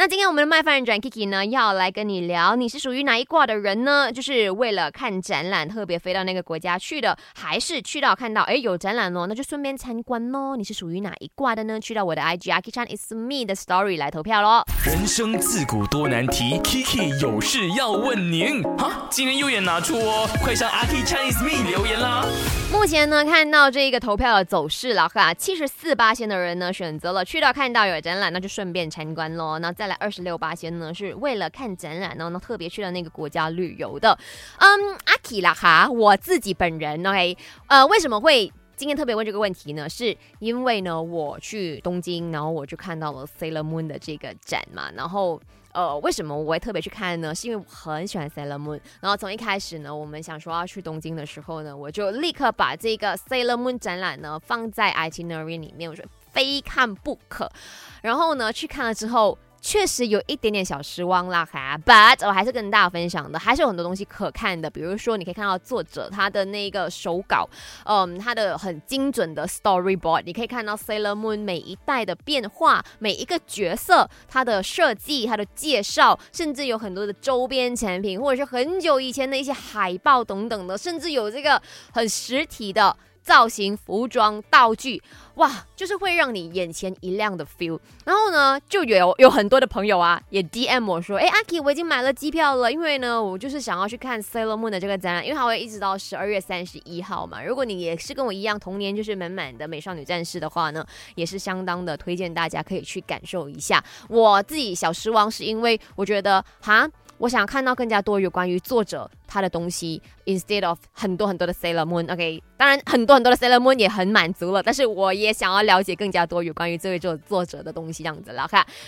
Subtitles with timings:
[0.00, 4.10] 那今天我们的麦饭人转 Kiki 呢，要来跟你聊，你是属于哪一卦的人呢？
[4.10, 10.56] 就是为了看展览特别飞到那个国家去的，还是去到看到哎有展览哦，那就顺便参观喽？
[10.56, 11.78] 你是属于哪一卦的呢？
[11.78, 14.64] 去到我的 IG Aki Chan is me 的 story 来投票喽。
[14.86, 18.62] 人生自古多难题，Kiki 有事要问您。
[18.78, 22.24] 哈，今天右眼拿出哦，快上 Aki Chinese Me 留言啦。
[22.80, 29.58] 目前呢，看到这一个投票的走势了哈，七十四八仙的人呢选择了去到看到有展览，那就顺便参观喽。
[29.58, 34.18] 那再来二十六八仙呢，是为了看展览，然后呢特别去了那个国家旅游的。
[34.56, 39.86] 嗯，阿 K 啦哈，我自己本人 OK，呃，为什么会今天特别问这个问题呢？
[39.86, 45.38] 是因为呢我去东京，然后我就看到了 Sailor Moon 的这个展嘛，然后。
[45.72, 47.32] 呃，为什么我会特别去看呢？
[47.32, 48.80] 是因为我很喜欢 Sailor Moon。
[49.00, 57.48] 然后从一开始呢，我们想说要去东京的时候呢，我就立刻把这个 Sailor Moon 展览呢放在 itinerary 里面，我说非看不可。
[58.02, 59.36] 然后呢，去看了之后。
[59.60, 64.70] 确实有一点点小失望啦哈，But 我还是跟大家分享的，还是有很多东西可看的。
[64.70, 67.48] 比如说，你可以看到作者他的那个手稿，
[67.84, 81.60] 嗯，他的很精准的 storyboard，你可以看到 Sailor Moon 每一代的变化，每一个角色他的设计、他的介绍，甚至有很多的周边产品，或者是很久以前的一些海报等等的，甚至有这个
[81.92, 82.96] 很实体的。
[83.22, 85.02] 造型、服装、道具，
[85.34, 87.78] 哇，就是会让你眼前一亮的 feel。
[88.04, 97.42] 然后呢，就有有很多的朋友啊，也 DM 我说，哎，阿 K，我已经买了机票了，因为呢，我就是想要去看 Sailor Moon 的这个展览，因为它会一直到十二月三十一号嘛。
[97.42, 100.84] 如果你也是跟我一样童年就是满满的美少女战士的话呢，
[101.14, 103.82] 也是相当的推荐大家可以去感受一下。
[104.08, 106.88] 我自己小失望是因为我觉得，哈。
[107.20, 112.10] 我想看到更加多有关于作者他的东西，instead of 很多很多的 Sailor Moon。
[112.10, 118.48] OK，当然很多很多的 Sailor Moon 也很满足了，但是我也想要了解更加多有关于这位作作者的东西，这样子了。
[118.48, 118.66] 看，